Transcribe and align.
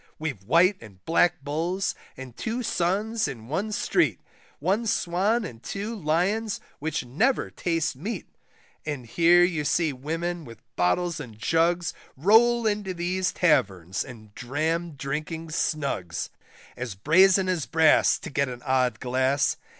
We've 0.17 0.43
White 0.45 0.77
and 0.81 1.05
Black 1.05 1.43
Bulls 1.43 1.93
and 2.17 2.35
two 2.35 2.63
Suns 2.63 3.27
in 3.27 3.47
one 3.49 3.71
street, 3.71 4.19
One 4.57 4.87
Swan 4.87 5.45
and 5.45 5.61
two 5.61 5.93
Lions 5.95 6.59
which 6.79 7.05
never 7.05 7.51
taste 7.51 7.95
meat, 7.95 8.25
And 8.83 9.05
here 9.05 9.43
you 9.43 9.63
see 9.63 9.93
women 9.93 10.43
with 10.43 10.57
bottles 10.75 11.19
and 11.19 11.37
jugs, 11.37 11.93
Roll 12.17 12.65
into 12.65 12.95
these 12.95 13.31
taverns 13.31 14.03
and 14.03 14.33
dram 14.33 14.93
drinking 14.93 15.51
snugs, 15.51 16.31
As 16.75 16.95
brazen 16.95 17.47
as 17.47 17.67
brass 17.67 18.17
to 18.17 18.31
get 18.31 18.49
an 18.49 18.63
odd 18.63 18.99
glass. 18.99 19.55